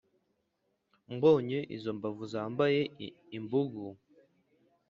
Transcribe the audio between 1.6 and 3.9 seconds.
izo mbavu zambaye imbugu